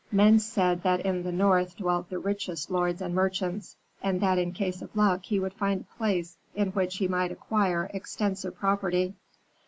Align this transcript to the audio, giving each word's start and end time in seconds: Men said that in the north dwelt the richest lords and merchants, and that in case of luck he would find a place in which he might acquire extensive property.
Men 0.11 0.39
said 0.39 0.81
that 0.81 1.01
in 1.01 1.21
the 1.21 1.31
north 1.31 1.77
dwelt 1.77 2.09
the 2.09 2.17
richest 2.17 2.71
lords 2.71 3.03
and 3.03 3.13
merchants, 3.13 3.75
and 4.01 4.19
that 4.19 4.39
in 4.39 4.51
case 4.51 4.81
of 4.81 4.95
luck 4.95 5.25
he 5.25 5.39
would 5.39 5.53
find 5.53 5.81
a 5.85 5.95
place 5.99 6.37
in 6.55 6.69
which 6.69 6.97
he 6.97 7.07
might 7.07 7.31
acquire 7.31 7.87
extensive 7.93 8.55
property. 8.55 9.13